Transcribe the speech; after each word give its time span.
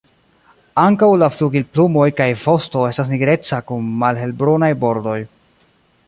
Ankaŭ 0.83 1.09
la 1.23 1.27
flugilplumoj 1.33 2.07
kaj 2.21 2.27
vosto 2.43 2.85
estas 2.91 3.11
nigreca 3.13 3.59
kun 3.67 3.91
malhelbrunaj 4.05 4.71
bordoj. 4.85 5.19